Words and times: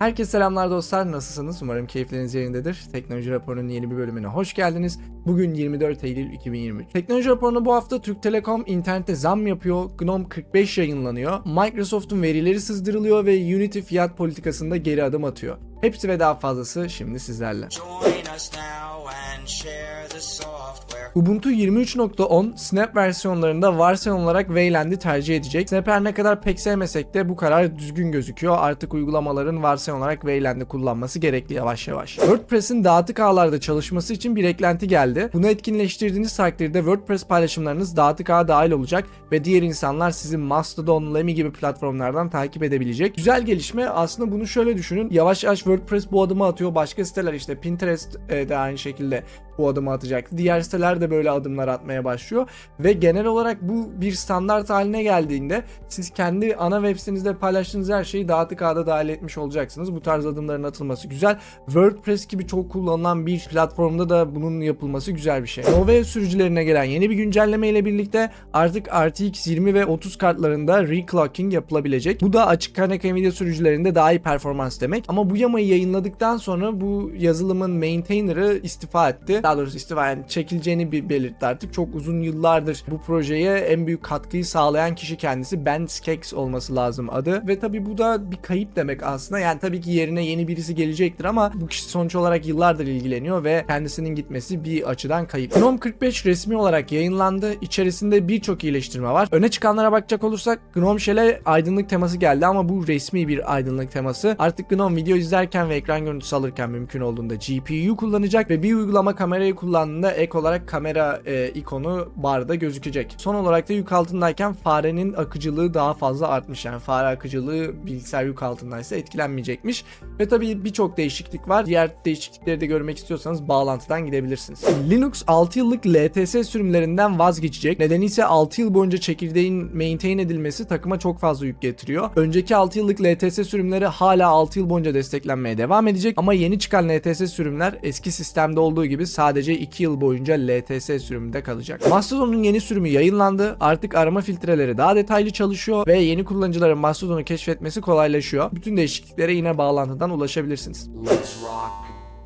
Herkese 0.00 0.30
selamlar 0.30 0.70
dostlar. 0.70 1.12
Nasılsınız? 1.12 1.62
Umarım 1.62 1.86
keyifleriniz 1.86 2.34
yerindedir. 2.34 2.82
Teknoloji 2.92 3.30
Raporu'nun 3.30 3.68
yeni 3.68 3.90
bir 3.90 3.96
bölümüne 3.96 4.26
hoş 4.26 4.54
geldiniz. 4.54 4.98
Bugün 5.26 5.54
24 5.54 6.04
Eylül 6.04 6.32
2023. 6.32 6.92
Teknoloji 6.92 7.28
Raporu'nda 7.28 7.64
bu 7.64 7.74
hafta 7.74 8.00
Türk 8.00 8.22
Telekom 8.22 8.64
internette 8.66 9.14
zam 9.14 9.46
yapıyor. 9.46 9.90
GNOME 9.98 10.28
45 10.28 10.78
yayınlanıyor. 10.78 11.40
Microsoft'un 11.44 12.22
verileri 12.22 12.60
sızdırılıyor 12.60 13.26
ve 13.26 13.56
Unity 13.56 13.80
fiyat 13.80 14.16
politikasında 14.16 14.76
geri 14.76 15.04
adım 15.04 15.24
atıyor. 15.24 15.58
Hepsi 15.80 16.08
ve 16.08 16.20
daha 16.20 16.34
fazlası 16.34 16.90
şimdi 16.90 17.20
sizlerle. 17.20 17.68
Join 17.70 18.36
us 18.36 18.50
now 18.52 19.16
and 19.36 19.46
share 19.46 20.08
the 20.08 20.20
software. 20.20 20.89
Ubuntu 21.14 21.50
23.10 21.50 22.56
Snap 22.56 22.96
versiyonlarında 22.96 23.78
varsayılan 23.78 24.24
olarak 24.24 24.46
Wayland'i 24.46 24.98
tercih 24.98 25.36
edecek. 25.36 25.68
Snap 25.68 25.86
her 25.86 26.04
ne 26.04 26.14
kadar 26.14 26.42
pek 26.42 26.60
sevmesek 26.60 27.14
de 27.14 27.28
bu 27.28 27.36
karar 27.36 27.78
düzgün 27.78 28.12
gözüküyor. 28.12 28.56
Artık 28.58 28.94
uygulamaların 28.94 29.62
varsayılan 29.62 30.02
olarak 30.02 30.20
Wayland'i 30.20 30.64
kullanması 30.64 31.18
gerekli 31.18 31.54
yavaş 31.54 31.88
yavaş. 31.88 32.14
WordPress'in 32.14 32.84
dağıtık 32.84 33.20
ağlarda 33.20 33.60
çalışması 33.60 34.12
için 34.12 34.36
bir 34.36 34.44
eklenti 34.44 34.88
geldi. 34.88 35.30
Bunu 35.32 35.46
etkinleştirdiğiniz 35.46 36.36
takdirde 36.36 36.78
WordPress 36.78 37.26
paylaşımlarınız 37.26 37.96
dağıtık 37.96 38.30
ağa 38.30 38.48
dahil 38.48 38.70
olacak 38.70 39.04
ve 39.32 39.44
diğer 39.44 39.62
insanlar 39.62 40.10
sizi 40.10 40.36
Mastodon, 40.36 41.14
Lemmy 41.14 41.34
gibi 41.34 41.52
platformlardan 41.52 42.30
takip 42.30 42.62
edebilecek. 42.62 43.16
Güzel 43.16 43.42
gelişme 43.42 43.86
aslında 43.86 44.32
bunu 44.32 44.46
şöyle 44.46 44.76
düşünün. 44.76 45.10
Yavaş 45.10 45.44
yavaş 45.44 45.58
WordPress 45.58 46.12
bu 46.12 46.22
adımı 46.22 46.46
atıyor. 46.46 46.74
Başka 46.74 47.04
siteler 47.04 47.32
işte 47.32 47.60
Pinterest 47.60 48.18
e, 48.28 48.48
de 48.48 48.56
aynı 48.56 48.78
şekilde 48.78 49.24
bu 49.60 49.68
adımı 49.68 49.92
atacaktı. 49.92 50.38
Diğer 50.38 50.60
siteler 50.60 51.00
de 51.00 51.10
böyle 51.10 51.30
adımlar 51.30 51.68
atmaya 51.68 52.04
başlıyor 52.04 52.48
ve 52.80 52.92
genel 52.92 53.26
olarak 53.26 53.62
bu 53.62 54.00
bir 54.00 54.12
standart 54.12 54.70
haline 54.70 55.02
geldiğinde 55.02 55.62
siz 55.88 56.10
kendi 56.10 56.56
ana 56.56 56.76
web 56.80 56.98
sitenizde 56.98 57.34
paylaştığınız 57.34 57.90
her 57.90 58.04
şeyi 58.04 58.28
dağıtık 58.28 58.62
ağda 58.62 58.86
dahil 58.86 59.08
etmiş 59.08 59.38
olacaksınız. 59.38 59.94
Bu 59.94 60.00
tarz 60.02 60.26
adımların 60.26 60.62
atılması 60.62 61.08
güzel. 61.08 61.38
WordPress 61.66 62.26
gibi 62.26 62.46
çok 62.46 62.70
kullanılan 62.70 63.26
bir 63.26 63.40
platformda 63.40 64.08
da 64.08 64.34
bunun 64.34 64.60
yapılması 64.60 65.12
güzel 65.12 65.42
bir 65.42 65.48
şey. 65.48 65.64
Nova 65.64 66.04
sürücülerine 66.04 66.64
gelen 66.64 66.84
yeni 66.84 67.10
bir 67.10 67.14
güncelleme 67.14 67.68
ile 67.68 67.84
birlikte 67.84 68.30
artık 68.52 68.88
RTX 68.88 69.46
20 69.46 69.74
ve 69.74 69.86
30 69.86 70.18
kartlarında 70.18 70.82
reclocking 70.82 71.54
yapılabilecek. 71.54 72.20
Bu 72.20 72.32
da 72.32 72.46
açık 72.46 72.76
kaynak 72.76 73.04
Nvidia 73.04 73.30
sürücülerinde 73.30 73.94
daha 73.94 74.12
iyi 74.12 74.22
performans 74.22 74.80
demek. 74.80 75.04
Ama 75.08 75.30
bu 75.30 75.36
yamayı 75.36 75.66
yayınladıktan 75.66 76.36
sonra 76.36 76.80
bu 76.80 77.12
yazılımın 77.18 77.70
maintainer'ı 77.70 78.60
istifa 78.62 79.08
etti. 79.08 79.40
Daha 79.50 79.58
doğrusu 79.58 79.76
istifa 79.76 80.06
yani 80.06 80.22
çekileceğini 80.28 80.92
bir 80.92 81.08
belirtti 81.08 81.46
artık. 81.46 81.74
Çok 81.74 81.94
uzun 81.94 82.20
yıllardır 82.20 82.84
bu 82.90 83.00
projeye 83.00 83.58
en 83.58 83.86
büyük 83.86 84.02
katkıyı 84.02 84.44
sağlayan 84.44 84.94
kişi 84.94 85.16
kendisi. 85.16 85.64
Ben 85.64 85.86
Skex 85.86 86.34
olması 86.34 86.76
lazım 86.76 87.10
adı. 87.10 87.48
Ve 87.48 87.58
tabi 87.58 87.86
bu 87.86 87.98
da 87.98 88.30
bir 88.30 88.36
kayıp 88.36 88.76
demek 88.76 89.02
aslında. 89.02 89.40
Yani 89.40 89.60
tabii 89.60 89.80
ki 89.80 89.90
yerine 89.90 90.24
yeni 90.24 90.48
birisi 90.48 90.74
gelecektir 90.74 91.24
ama 91.24 91.52
bu 91.54 91.66
kişi 91.66 91.84
sonuç 91.84 92.14
olarak 92.14 92.46
yıllardır 92.46 92.86
ilgileniyor 92.86 93.44
ve 93.44 93.64
kendisinin 93.66 94.14
gitmesi 94.14 94.64
bir 94.64 94.90
açıdan 94.90 95.26
kayıp. 95.26 95.54
GNOME 95.54 95.78
45 95.78 96.26
resmi 96.26 96.56
olarak 96.56 96.92
yayınlandı. 96.92 97.54
İçerisinde 97.60 98.28
birçok 98.28 98.64
iyileştirme 98.64 99.08
var. 99.08 99.28
Öne 99.32 99.48
çıkanlara 99.48 99.92
bakacak 99.92 100.24
olursak 100.24 100.60
GNOME 100.74 101.00
Shell'e 101.00 101.40
aydınlık 101.44 101.88
teması 101.88 102.16
geldi 102.16 102.46
ama 102.46 102.68
bu 102.68 102.86
resmi 102.86 103.28
bir 103.28 103.54
aydınlık 103.54 103.92
teması. 103.92 104.36
Artık 104.38 104.70
GNOME 104.70 104.96
video 104.96 105.16
izlerken 105.16 105.68
ve 105.68 105.74
ekran 105.74 106.04
görüntüsü 106.04 106.36
alırken 106.36 106.70
mümkün 106.70 107.00
olduğunda 107.00 107.34
GPU 107.34 107.96
kullanacak 107.96 108.50
ve 108.50 108.62
bir 108.62 108.74
uygulama 108.74 109.14
kamerayı 109.40 109.54
kullandığında 109.54 110.12
ek 110.12 110.38
olarak 110.38 110.68
kamera 110.68 111.20
e, 111.26 111.48
ikonu 111.48 112.08
barda 112.16 112.54
gözükecek. 112.54 113.14
Son 113.18 113.34
olarak 113.34 113.68
da 113.68 113.72
yük 113.72 113.92
altındayken 113.92 114.52
farenin 114.52 115.12
akıcılığı 115.12 115.74
daha 115.74 115.94
fazla 115.94 116.28
artmış. 116.28 116.64
Yani 116.64 116.78
fare 116.78 117.06
akıcılığı 117.06 117.86
bilgisayar 117.86 118.24
yük 118.24 118.42
altındaysa 118.42 118.96
etkilenmeyecekmiş. 118.96 119.84
Ve 120.18 120.28
tabii 120.28 120.64
birçok 120.64 120.96
değişiklik 120.96 121.48
var. 121.48 121.66
Diğer 121.66 121.90
değişiklikleri 122.04 122.60
de 122.60 122.66
görmek 122.66 122.98
istiyorsanız 122.98 123.48
bağlantıdan 123.48 124.06
gidebilirsiniz. 124.06 124.64
Linux 124.90 125.22
6 125.26 125.58
yıllık 125.58 125.86
LTS 125.86 126.48
sürümlerinden 126.48 127.18
vazgeçecek. 127.18 127.78
Nedeni 127.78 128.04
ise 128.04 128.24
6 128.24 128.60
yıl 128.60 128.74
boyunca 128.74 128.98
çekirdeğin 128.98 129.76
maintain 129.76 130.18
edilmesi 130.18 130.68
takıma 130.68 130.98
çok 130.98 131.18
fazla 131.18 131.46
yük 131.46 131.60
getiriyor. 131.60 132.10
Önceki 132.16 132.56
6 132.56 132.78
yıllık 132.78 133.02
LTS 133.02 133.48
sürümleri 133.48 133.86
hala 133.86 134.28
6 134.28 134.58
yıl 134.58 134.70
boyunca 134.70 134.94
desteklenmeye 134.94 135.58
devam 135.58 135.88
edecek 135.88 136.14
ama 136.16 136.32
yeni 136.32 136.58
çıkan 136.58 136.88
LTS 136.88 137.32
sürümler 137.32 137.78
eski 137.82 138.12
sistemde 138.12 138.60
olduğu 138.60 138.86
gibi 138.86 139.06
sadece 139.20 139.58
2 139.58 139.82
yıl 139.82 140.00
boyunca 140.00 140.34
LTS 140.34 140.84
sürümünde 140.84 141.42
kalacak. 141.42 141.90
Mastodon'un 141.90 142.42
yeni 142.42 142.60
sürümü 142.60 142.88
yayınlandı. 142.88 143.56
Artık 143.60 143.94
arama 143.94 144.20
filtreleri 144.20 144.78
daha 144.78 144.96
detaylı 144.96 145.30
çalışıyor 145.30 145.86
ve 145.86 145.98
yeni 145.98 146.24
kullanıcıların 146.24 146.78
Mastodon'u 146.78 147.24
keşfetmesi 147.24 147.80
kolaylaşıyor. 147.80 148.50
Bütün 148.52 148.76
değişikliklere 148.76 149.32
yine 149.32 149.58
bağlantıdan 149.58 150.10
ulaşabilirsiniz. 150.10 150.90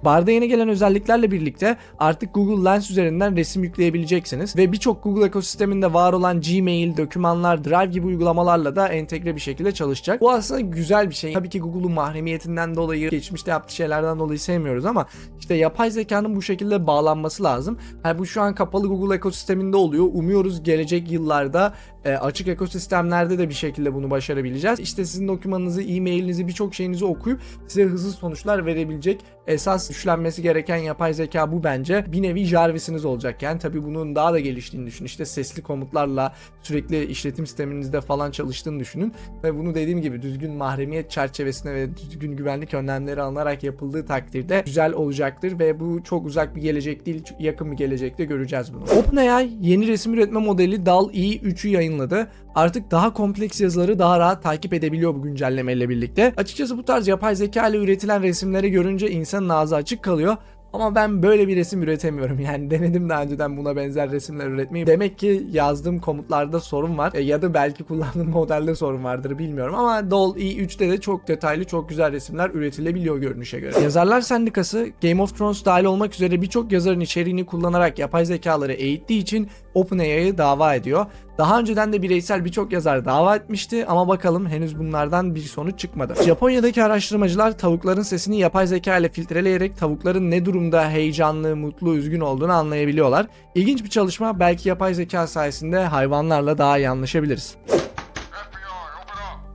Barda 0.05 0.31
yeni 0.31 0.49
gelen 0.49 0.69
özelliklerle 0.69 1.31
birlikte 1.31 1.77
artık 1.99 2.35
Google 2.35 2.65
Lens 2.65 2.91
üzerinden 2.91 3.37
resim 3.37 3.65
yükleyebileceksiniz 3.65 4.57
ve 4.57 4.73
birçok 4.73 5.05
Google 5.05 5.25
ekosisteminde 5.25 5.93
var 5.93 6.13
olan 6.13 6.41
Gmail, 6.41 6.97
dokümanlar, 6.97 7.65
Drive 7.65 7.93
gibi 7.93 8.07
uygulamalarla 8.07 8.77
da 8.77 8.89
entegre 8.89 9.35
bir 9.35 9.41
şekilde 9.41 9.73
çalışacak. 9.73 10.21
Bu 10.21 10.31
aslında 10.31 10.61
güzel 10.61 11.11
bir 11.11 11.15
şey. 11.15 11.33
Tabii 11.33 11.49
ki 11.49 11.61
Google'un 11.61 11.93
mahremiyetinden 11.93 12.75
dolayı, 12.77 13.11
geçmişte 13.11 13.51
yaptığı 13.51 13.75
şeylerden 13.75 14.19
dolayı 14.19 14.39
sevmiyoruz 14.39 14.87
ama 14.87 15.07
işte 15.41 15.55
yapay 15.55 15.91
zekanın 15.91 16.37
bu 16.37 16.43
şekilde 16.43 16.87
bağlanması 16.87 17.45
lazım. 17.45 17.79
Yani 18.05 18.19
bu 18.19 18.27
şu 18.27 18.43
an 18.43 18.55
kapalı 18.55 18.89
Google 18.89 19.15
ekosisteminde 19.15 19.77
oluyor. 19.77 20.05
Umuyoruz 20.13 20.63
gelecek 20.63 21.11
yıllarda 21.11 21.75
e, 22.05 22.13
açık 22.13 22.49
ekosistemlerde 22.49 23.39
de 23.39 23.49
bir 23.49 23.55
şekilde 23.55 23.95
bunu 23.95 24.11
başarabileceğiz. 24.11 24.81
İşte 24.81 25.05
sizin 25.05 25.29
dokümanınızı, 25.29 25.83
e-mailinizi, 25.83 26.49
birçok 26.49 26.75
şeyinizi 26.75 27.05
okuyup 27.05 27.41
size 27.69 27.85
hızlı 27.85 28.11
sonuçlar 28.11 28.67
verebilecek 28.67 29.21
esas 29.47 29.91
güçlenmesi 29.94 30.43
gereken 30.43 30.77
yapay 30.77 31.15
zeka 31.15 31.53
bu 31.53 31.65
bence. 31.65 32.05
Bir 32.12 32.22
nevi 32.22 32.44
Jarvis'iniz 32.44 33.05
olacak. 33.05 33.43
Yani 33.43 33.59
tabii 33.59 33.84
bunun 33.84 34.15
daha 34.15 34.32
da 34.32 34.41
geliştiğini 34.41 34.87
düşünün. 34.87 35.06
İşte 35.06 35.25
sesli 35.25 35.62
komutlarla 35.62 36.34
sürekli 36.62 37.05
işletim 37.05 37.47
sisteminizde 37.47 38.00
falan 38.00 38.31
çalıştığını 38.31 38.81
düşünün. 38.81 39.12
Ve 39.44 39.59
bunu 39.59 39.75
dediğim 39.75 40.03
gibi 40.03 40.22
düzgün 40.22 40.53
mahremiyet 40.53 41.10
çerçevesine 41.10 41.75
ve 41.75 41.97
düzgün 41.97 42.37
güvenlik 42.37 42.75
önlemleri 42.75 43.22
alınarak 43.22 43.62
yapıldığı 43.62 44.06
takdirde 44.06 44.62
güzel 44.66 44.93
olacaktır 44.93 45.59
ve 45.59 45.81
bu 45.81 46.03
çok 46.05 46.26
uzak 46.26 46.56
bir 46.56 46.62
gelecek 46.62 47.06
değil, 47.06 47.22
yakın 47.38 47.72
bir 47.72 47.76
gelecekte 47.76 48.25
göreceğiz 48.25 48.75
bunu. 48.75 48.99
OpenAI 48.99 49.50
yeni 49.61 49.87
resim 49.87 50.15
üretme 50.15 50.41
modeli 50.41 50.87
DAL-E 50.87 51.37
3'ü 51.37 51.69
yayınladı. 51.69 52.28
Artık 52.55 52.91
daha 52.91 53.13
kompleks 53.13 53.61
yazıları 53.61 53.99
daha 53.99 54.21
rahat 54.21 54.43
takip 54.43 54.73
edebiliyor 54.73 55.15
bu 55.15 55.23
güncellemeyle 55.23 55.89
birlikte. 55.89 56.33
Açıkçası 56.37 56.79
bu 56.79 56.85
tarz 56.85 57.09
yapay 57.09 57.37
zeka 57.37 57.69
ile 57.69 57.77
üretilen 57.77 58.23
resimleri 58.23 58.71
görünce 58.71 59.11
insanın 59.11 59.49
ağzı 59.49 59.77
açık 59.77 60.03
kalıyor. 60.03 60.37
Ama 60.75 60.95
ben 60.95 61.23
böyle 61.23 61.49
bir 61.49 61.57
resim 61.57 61.83
üretemiyorum. 61.83 62.39
Yani 62.45 62.71
denedim 62.71 63.09
daha 63.09 63.23
önceden 63.23 63.57
buna 63.57 63.77
benzer 63.77 64.11
resimler 64.11 64.47
üretmeyi. 64.47 64.87
Demek 64.87 65.19
ki 65.19 65.47
yazdığım 65.53 65.99
komutlarda 65.99 66.61
sorun 66.61 66.99
var. 66.99 67.13
E, 67.15 67.21
ya 67.21 67.43
da 67.43 67.55
belki 67.55 67.85
kullandığım 67.85 68.31
modelde 68.31 68.75
sorun 68.75 69.05
vardır 69.05 69.39
bilmiyorum. 69.39 69.75
Ama 69.75 70.11
Dol 70.11 70.37
E3'te 70.37 70.91
de 70.91 71.01
çok 71.01 71.29
detaylı, 71.29 71.65
çok 71.65 71.89
güzel 71.89 72.13
resimler 72.13 72.51
üretilebiliyor 72.51 73.19
görünüşe 73.19 73.61
göre. 73.61 73.81
Yazarlar 73.83 74.21
Sendikası 74.21 74.89
Game 75.03 75.23
of 75.23 75.39
Thrones 75.39 75.65
dahil 75.65 75.85
olmak 75.85 76.15
üzere 76.15 76.43
birçok 76.43 76.73
yazarın 76.73 77.01
içeriğini 77.01 77.47
kullanarak 77.47 77.99
yapay 77.99 78.25
zekaları 78.25 78.73
eğittiği 78.73 79.19
için 79.19 79.49
OpenAI'yı 79.75 80.39
dava 80.39 80.75
ediyor. 80.75 81.07
Daha 81.39 81.61
önceden 81.61 81.93
de 81.93 82.03
bireysel 82.03 82.45
birçok 82.45 82.72
yazar 82.72 83.05
dava 83.05 83.37
etmişti 83.37 83.87
ama 83.87 84.09
bakalım 84.09 84.47
henüz 84.47 84.78
bunlardan 84.78 85.34
bir 85.34 85.41
sonuç 85.41 85.78
çıkmadı. 85.78 86.15
Japonya'daki 86.25 86.84
araştırmacılar 86.84 87.59
tavukların 87.59 88.03
sesini 88.03 88.39
yapay 88.39 88.67
zeka 88.67 88.97
ile 88.99 89.09
filtreleyerek 89.09 89.77
tavukların 89.77 90.31
ne 90.31 90.44
durumda 90.44 90.91
heyecanlı, 90.91 91.56
mutlu, 91.56 91.97
üzgün 91.97 92.21
olduğunu 92.21 92.53
anlayabiliyorlar. 92.53 93.27
İlginç 93.55 93.84
bir 93.84 93.91
çalışma 93.91 94.41
belki 94.41 94.69
yapay 94.69 94.94
zeka 94.94 95.27
sayesinde 95.27 95.78
hayvanlarla 95.78 96.59
daha 96.59 96.78
iyi 96.78 96.89
anlaşabiliriz. 96.89 97.56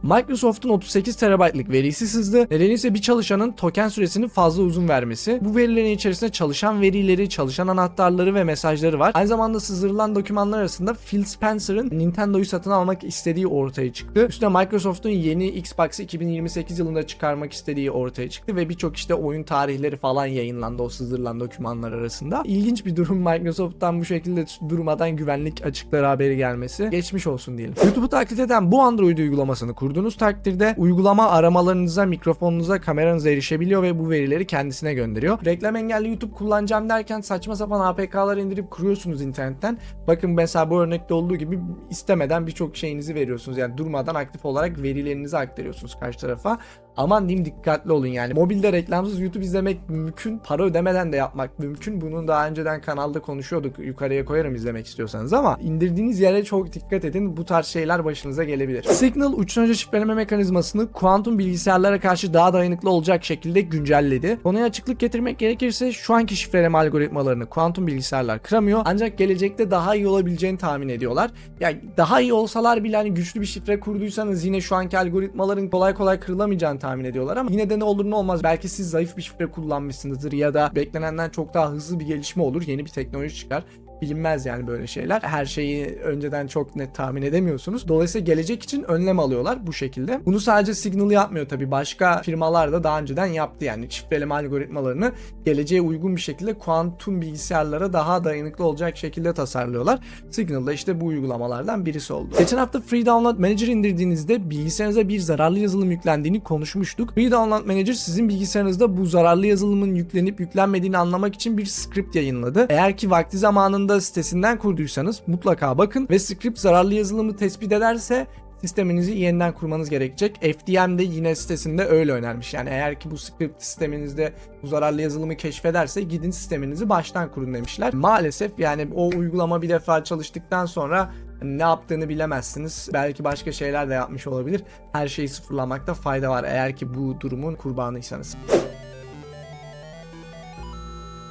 Microsoft'un 0.03 0.69
38 0.69 1.15
TB'lık 1.15 1.71
verisi 1.71 2.07
sızdı. 2.07 2.47
Nedeni 2.51 2.73
ise 2.73 2.93
bir 2.93 3.01
çalışanın 3.01 3.51
token 3.51 3.87
süresini 3.87 4.27
fazla 4.27 4.63
uzun 4.63 4.89
vermesi. 4.89 5.39
Bu 5.41 5.55
verilerin 5.55 5.91
içerisinde 5.91 6.31
çalışan 6.31 6.81
verileri, 6.81 7.29
çalışan 7.29 7.67
anahtarları 7.67 8.35
ve 8.35 8.43
mesajları 8.43 8.99
var. 8.99 9.11
Aynı 9.13 9.27
zamanda 9.27 9.59
sızdırılan 9.59 10.15
dokümanlar 10.15 10.59
arasında 10.59 10.93
Phil 10.93 11.23
Spencer'ın 11.23 11.89
Nintendo'yu 11.91 12.45
satın 12.45 12.71
almak 12.71 13.03
istediği 13.03 13.47
ortaya 13.47 13.93
çıktı. 13.93 14.25
Üstüne 14.29 14.49
Microsoft'un 14.49 15.09
yeni 15.09 15.47
Xbox'ı 15.47 16.03
2028 16.03 16.79
yılında 16.79 17.07
çıkarmak 17.07 17.53
istediği 17.53 17.91
ortaya 17.91 18.29
çıktı 18.29 18.55
ve 18.55 18.69
birçok 18.69 18.97
işte 18.97 19.13
oyun 19.13 19.43
tarihleri 19.43 19.97
falan 19.97 20.25
yayınlandı 20.25 20.83
o 20.83 20.89
sızdırılan 20.89 21.39
dokümanlar 21.39 21.91
arasında. 21.91 22.43
İlginç 22.45 22.85
bir 22.85 22.95
durum 22.95 23.17
Microsoft'tan 23.17 23.99
bu 23.99 24.05
şekilde 24.05 24.45
durmadan 24.69 25.15
güvenlik 25.15 25.65
açıkları 25.65 26.05
haberi 26.05 26.37
gelmesi. 26.37 26.89
Geçmiş 26.91 27.27
olsun 27.27 27.57
diyelim. 27.57 27.75
YouTube'u 27.83 28.09
taklit 28.09 28.39
eden 28.39 28.71
bu 28.71 28.81
Android 28.81 29.17
uygulamasını 29.17 29.73
kurdu 29.73 29.88
kurduğunuz 29.89 30.17
takdirde 30.17 30.75
uygulama 30.77 31.29
aramalarınıza, 31.29 32.05
mikrofonunuza, 32.05 32.81
kameranıza 32.81 33.29
erişebiliyor 33.29 33.83
ve 33.83 33.99
bu 33.99 34.09
verileri 34.09 34.47
kendisine 34.47 34.93
gönderiyor. 34.93 35.45
Reklam 35.45 35.75
engelli 35.75 36.07
YouTube 36.07 36.33
kullanacağım 36.33 36.89
derken 36.89 37.21
saçma 37.21 37.55
sapan 37.55 37.79
APK'lar 37.79 38.37
indirip 38.37 38.71
kuruyorsunuz 38.71 39.21
internetten. 39.21 39.77
Bakın 40.07 40.31
mesela 40.31 40.69
bu 40.69 40.81
örnekte 40.81 41.13
olduğu 41.13 41.35
gibi 41.35 41.59
istemeden 41.89 42.47
birçok 42.47 42.77
şeyinizi 42.77 43.15
veriyorsunuz. 43.15 43.57
Yani 43.57 43.77
durmadan 43.77 44.15
aktif 44.15 44.45
olarak 44.45 44.81
verilerinizi 44.81 45.37
aktarıyorsunuz 45.37 45.99
karşı 45.99 46.19
tarafa. 46.19 46.59
Aman 46.99 47.29
diyeyim 47.29 47.45
dikkatli 47.45 47.91
olun 47.91 48.07
yani. 48.07 48.33
Mobilde 48.33 48.73
reklamsız 48.73 49.19
YouTube 49.19 49.45
izlemek 49.45 49.89
mümkün. 49.89 50.37
Para 50.37 50.63
ödemeden 50.63 51.13
de 51.13 51.17
yapmak 51.17 51.59
mümkün. 51.59 52.01
Bunun 52.01 52.27
daha 52.27 52.47
önceden 52.47 52.81
kanalda 52.81 53.19
konuşuyorduk. 53.19 53.79
Yukarıya 53.79 54.25
koyarım 54.25 54.55
izlemek 54.55 54.85
istiyorsanız 54.87 55.33
ama 55.33 55.57
indirdiğiniz 55.61 56.19
yere 56.19 56.43
çok 56.43 56.73
dikkat 56.73 57.05
edin. 57.05 57.37
Bu 57.37 57.45
tarz 57.45 57.65
şeyler 57.65 58.05
başınıza 58.05 58.43
gelebilir. 58.43 58.83
Signal 58.83 59.33
uçtan 59.33 59.71
şifreleme 59.71 60.13
mekanizmasını 60.13 60.91
kuantum 60.91 61.39
bilgisayarlara 61.39 61.99
karşı 61.99 62.33
daha 62.33 62.53
dayanıklı 62.53 62.89
olacak 62.89 63.25
şekilde 63.25 63.61
güncelledi. 63.61 64.39
Konuya 64.43 64.65
açıklık 64.65 64.99
getirmek 64.99 65.39
gerekirse 65.39 65.91
şu 65.91 66.13
anki 66.13 66.35
şifreleme 66.35 66.77
algoritmalarını 66.77 67.45
kuantum 67.45 67.87
bilgisayarlar 67.87 68.43
kıramıyor. 68.43 68.81
Ancak 68.85 69.17
gelecekte 69.17 69.71
daha 69.71 69.95
iyi 69.95 70.07
olabileceğini 70.07 70.57
tahmin 70.57 70.89
ediyorlar. 70.89 71.31
Yani 71.59 71.77
daha 71.97 72.21
iyi 72.21 72.33
olsalar 72.33 72.83
bile 72.83 72.97
hani 72.97 73.13
güçlü 73.13 73.41
bir 73.41 73.45
şifre 73.45 73.79
kurduysanız 73.79 74.45
yine 74.45 74.61
şu 74.61 74.75
anki 74.75 74.97
algoritmaların 74.97 75.69
kolay 75.69 75.93
kolay 75.93 76.19
kırılamayacağını 76.19 76.79
tahmin 76.79 76.88
ediyorlar 76.97 77.37
ama 77.37 77.51
yine 77.51 77.69
de 77.69 77.79
ne 77.79 77.83
olur 77.83 78.09
ne 78.09 78.15
olmaz 78.15 78.43
belki 78.43 78.69
siz 78.69 78.89
zayıf 78.89 79.17
bir 79.17 79.21
şifre 79.21 79.45
kullanmışsınızdır 79.45 80.31
ya 80.31 80.53
da 80.53 80.71
beklenenden 80.75 81.29
çok 81.29 81.53
daha 81.53 81.69
hızlı 81.69 81.99
bir 81.99 82.05
gelişme 82.05 82.43
olur. 82.43 82.63
Yeni 82.67 82.85
bir 82.85 82.89
teknoloji 82.89 83.35
çıkar 83.35 83.63
bilinmez 84.01 84.45
yani 84.45 84.67
böyle 84.67 84.87
şeyler. 84.87 85.21
Her 85.21 85.45
şeyi 85.45 85.85
önceden 85.85 86.47
çok 86.47 86.75
net 86.75 86.95
tahmin 86.95 87.21
edemiyorsunuz. 87.21 87.87
Dolayısıyla 87.87 88.25
gelecek 88.25 88.63
için 88.63 88.83
önlem 88.83 89.19
alıyorlar 89.19 89.67
bu 89.67 89.73
şekilde. 89.73 90.21
Bunu 90.25 90.39
sadece 90.39 90.73
Signal 90.73 91.11
yapmıyor 91.11 91.49
tabi. 91.49 91.71
Başka 91.71 92.21
firmalar 92.21 92.71
da 92.71 92.83
daha 92.83 92.99
önceden 92.99 93.25
yaptı 93.25 93.65
yani 93.65 93.91
şifreleme 93.91 94.35
algoritmalarını 94.35 95.11
geleceğe 95.45 95.81
uygun 95.81 96.15
bir 96.15 96.21
şekilde 96.21 96.53
kuantum 96.53 97.21
bilgisayarlara 97.21 97.93
daha 97.93 98.23
dayanıklı 98.23 98.65
olacak 98.65 98.97
şekilde 98.97 99.33
tasarlıyorlar. 99.33 99.99
Signal 100.29 100.65
da 100.65 100.73
işte 100.73 101.01
bu 101.01 101.05
uygulamalardan 101.05 101.85
birisi 101.85 102.13
oldu. 102.13 102.35
Geçen 102.39 102.57
hafta 102.57 102.81
Free 102.81 103.05
Download 103.05 103.37
Manager 103.37 103.67
indirdiğinizde 103.67 104.49
bilgisayarınıza 104.49 105.07
bir 105.09 105.19
zararlı 105.19 105.59
yazılım 105.59 105.91
yüklendiğini 105.91 106.43
konuşmuştuk. 106.43 107.13
Free 107.15 107.31
Download 107.31 107.65
Manager 107.65 107.93
sizin 107.93 108.29
bilgisayarınızda 108.29 108.97
bu 108.97 109.05
zararlı 109.05 109.47
yazılımın 109.47 109.95
yüklenip 109.95 110.39
yüklenmediğini 110.39 110.97
anlamak 110.97 111.35
için 111.35 111.57
bir 111.57 111.65
script 111.65 112.15
yayınladı. 112.15 112.65
Eğer 112.69 112.97
ki 112.97 113.09
vakti 113.09 113.37
zamanında 113.37 113.88
sitesinden 113.97 114.59
kurduysanız 114.59 115.21
mutlaka 115.27 115.77
bakın 115.77 116.07
ve 116.09 116.19
script 116.19 116.59
zararlı 116.59 116.93
yazılımı 116.93 117.35
tespit 117.35 117.71
ederse 117.71 118.27
sisteminizi 118.61 119.11
yeniden 119.11 119.53
kurmanız 119.53 119.89
gerekecek. 119.89 120.35
FDM 120.35 120.97
de 120.97 121.03
yine 121.03 121.35
sitesinde 121.35 121.85
öyle 121.85 122.11
önermiş. 122.11 122.53
Yani 122.53 122.69
eğer 122.69 122.99
ki 122.99 123.11
bu 123.11 123.17
script 123.17 123.63
sisteminizde 123.63 124.33
bu 124.63 124.67
zararlı 124.67 125.01
yazılımı 125.01 125.35
keşfederse 125.35 126.01
gidin 126.01 126.31
sisteminizi 126.31 126.89
baştan 126.89 127.31
kurun 127.31 127.53
demişler. 127.53 127.93
Maalesef 127.93 128.59
yani 128.59 128.87
o 128.95 129.07
uygulama 129.07 129.61
bir 129.61 129.69
defa 129.69 130.03
çalıştıktan 130.03 130.65
sonra 130.65 131.13
ne 131.41 131.63
yaptığını 131.63 132.09
bilemezsiniz. 132.09 132.89
Belki 132.93 133.23
başka 133.23 133.51
şeyler 133.51 133.89
de 133.89 133.93
yapmış 133.93 134.27
olabilir. 134.27 134.63
Her 134.93 135.07
şeyi 135.07 135.29
sıfırlamakta 135.29 135.93
fayda 135.93 136.29
var 136.29 136.43
eğer 136.43 136.75
ki 136.75 136.93
bu 136.93 137.21
durumun 137.21 137.55
kurbanıysanız. 137.55 138.37